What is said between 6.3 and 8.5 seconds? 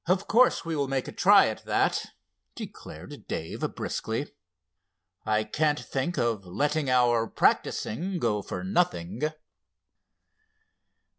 letting our practicing go